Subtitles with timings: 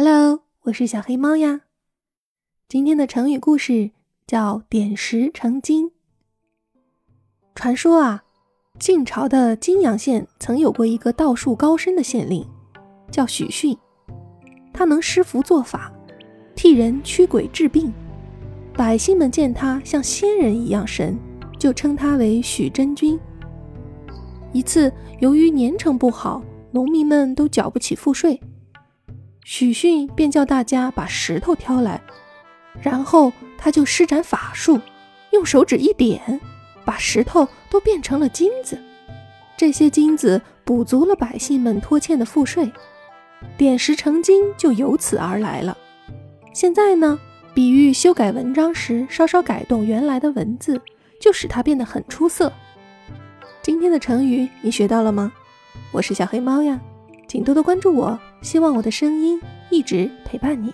[0.00, 1.62] Hello，我是小黑猫呀。
[2.68, 3.90] 今天的成语故事
[4.28, 5.90] 叫“点石成金”。
[7.56, 8.22] 传说啊，
[8.78, 12.46] 晋朝的金阳县曾有过一个道术高深的县令，
[13.10, 13.76] 叫许逊。
[14.72, 15.92] 他能施符做法，
[16.54, 17.92] 替人驱鬼治病，
[18.74, 21.18] 百姓们见他像仙人一样神，
[21.58, 23.18] 就称他为许真君。
[24.52, 26.40] 一次，由于年成不好，
[26.70, 28.40] 农民们都缴不起赋税。
[29.50, 31.98] 许逊便叫大家把石头挑来，
[32.82, 34.78] 然后他就施展法术，
[35.30, 36.38] 用手指一点，
[36.84, 38.78] 把石头都变成了金子。
[39.56, 42.70] 这些金子补足了百姓们拖欠的赋税，
[43.56, 45.74] 点石成金就由此而来了。
[46.52, 47.18] 现在呢，
[47.54, 50.78] 比喻修改文章时稍稍改动原来的文字，
[51.18, 52.52] 就使它变得很出色。
[53.62, 55.32] 今天的成语你学到了吗？
[55.90, 56.78] 我是小黑猫呀。
[57.26, 60.72] 请多多关注我，希望我的声音一直陪伴你。